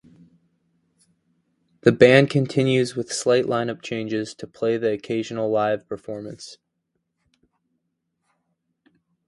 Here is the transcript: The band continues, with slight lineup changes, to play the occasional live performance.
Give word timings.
The 1.81 1.91
band 1.91 2.31
continues, 2.31 2.95
with 2.95 3.13
slight 3.13 3.45
lineup 3.45 3.83
changes, 3.83 4.33
to 4.33 4.47
play 4.47 4.77
the 4.77 4.91
occasional 4.91 5.51
live 5.51 5.87
performance. 5.87 6.57